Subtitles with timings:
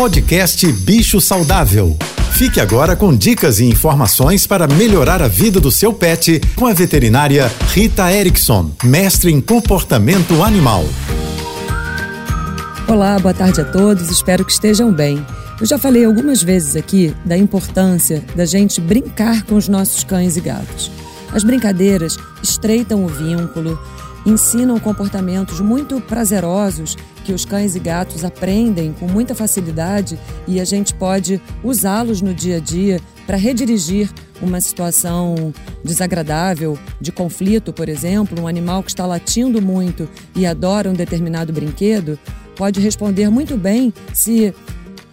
[0.00, 1.94] Podcast Bicho Saudável.
[2.32, 6.72] Fique agora com dicas e informações para melhorar a vida do seu pet com a
[6.72, 10.86] veterinária Rita Erickson, mestre em comportamento animal.
[12.88, 15.22] Olá, boa tarde a todos, espero que estejam bem.
[15.60, 20.34] Eu já falei algumas vezes aqui da importância da gente brincar com os nossos cães
[20.34, 20.90] e gatos.
[21.30, 23.78] As brincadeiras estreitam o vínculo,
[24.26, 30.64] ensinam comportamentos muito prazerosos que os cães e gatos aprendem com muita facilidade e a
[30.64, 34.10] gente pode usá-los no dia a dia para redirigir
[34.42, 35.52] uma situação
[35.84, 41.52] desagradável, de conflito, por exemplo, um animal que está latindo muito e adora um determinado
[41.52, 42.18] brinquedo,
[42.56, 44.54] pode responder muito bem se,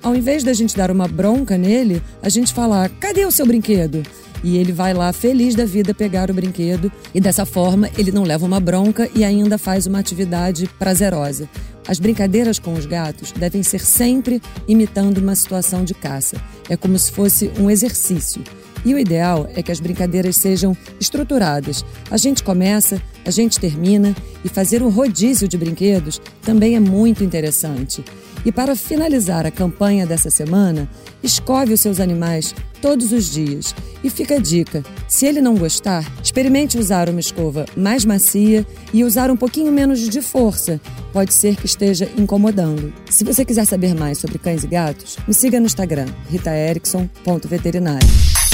[0.01, 4.03] ao invés da gente dar uma bronca nele, a gente falar: cadê o seu brinquedo?
[4.43, 8.23] E ele vai lá feliz da vida pegar o brinquedo e dessa forma ele não
[8.23, 11.49] leva uma bronca e ainda faz uma atividade prazerosa.
[11.87, 16.35] As brincadeiras com os gatos devem ser sempre imitando uma situação de caça.
[16.69, 18.43] É como se fosse um exercício.
[18.85, 21.83] E o ideal é que as brincadeiras sejam estruturadas.
[22.11, 27.23] A gente começa, a gente termina e fazer um rodízio de brinquedos também é muito
[27.23, 28.03] interessante.
[28.45, 30.89] E para finalizar a campanha dessa semana,
[31.23, 33.73] escove os seus animais todos os dias.
[34.03, 39.03] E fica a dica: se ele não gostar, experimente usar uma escova mais macia e
[39.03, 40.79] usar um pouquinho menos de força.
[41.11, 42.93] Pode ser que esteja incomodando.
[43.09, 48.07] Se você quiser saber mais sobre cães e gatos, me siga no Instagram, ritaerickson.veterinário.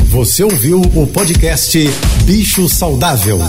[0.05, 1.77] Você ouviu o podcast
[2.25, 3.39] Bicho Saudável.